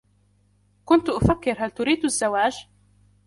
[0.85, 2.67] كنت أفكر هل تريد الزواج؟